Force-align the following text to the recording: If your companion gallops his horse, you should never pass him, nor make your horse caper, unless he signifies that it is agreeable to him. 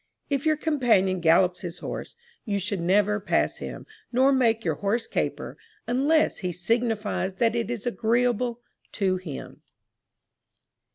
If 0.31 0.47
your 0.47 0.57
companion 0.57 1.19
gallops 1.19 1.61
his 1.61 1.77
horse, 1.77 2.15
you 2.43 2.57
should 2.57 2.81
never 2.81 3.19
pass 3.19 3.57
him, 3.57 3.85
nor 4.11 4.33
make 4.33 4.65
your 4.65 4.73
horse 4.73 5.05
caper, 5.05 5.59
unless 5.85 6.39
he 6.39 6.51
signifies 6.51 7.35
that 7.35 7.55
it 7.55 7.69
is 7.69 7.85
agreeable 7.85 8.61
to 8.93 9.17
him. 9.17 9.61